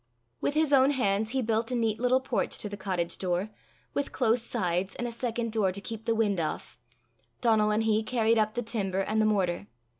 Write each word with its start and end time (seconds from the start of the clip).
With 0.41 0.55
his 0.55 0.73
own 0.73 0.89
hands 0.89 1.29
he 1.29 1.43
built 1.43 1.69
a 1.69 1.75
neat 1.75 1.99
little 1.99 2.21
porch 2.21 2.57
to 2.57 2.67
the 2.67 2.75
cottage 2.75 3.19
door, 3.19 3.51
with 3.93 4.11
close 4.11 4.41
sides 4.41 4.95
and 4.95 5.07
a 5.07 5.11
second 5.11 5.51
door 5.51 5.71
to 5.71 5.79
keep 5.79 6.05
the 6.05 6.15
wind 6.15 6.39
off: 6.39 6.79
Donal 7.39 7.69
and 7.69 7.83
he 7.83 8.01
carried 8.01 8.39
up 8.39 8.55
the 8.55 8.63
timber 8.63 9.01
and 9.01 9.21
the 9.21 9.27
mortar. 9.27 9.67